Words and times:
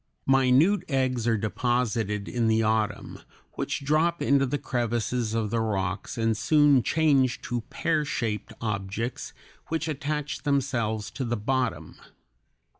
Minute 0.25 0.83
eggs 0.87 1.27
are 1.27 1.37
deposited 1.37 2.27
in 2.27 2.47
the 2.47 2.63
autumn, 2.63 3.19
which 3.51 3.85
drop 3.85 4.19
into 4.19 4.47
the 4.47 4.57
crevices 4.57 5.35
of 5.35 5.51
the 5.51 5.59
rocks 5.59 6.17
and 6.17 6.35
soon 6.35 6.81
change 6.81 7.39
to 7.43 7.61
pear 7.69 8.03
shaped 8.03 8.51
objects 8.61 9.31
which 9.67 9.87
attach 9.87 10.41
themselves 10.41 11.11
to 11.11 11.23
the 11.23 11.37
bottom. 11.37 11.97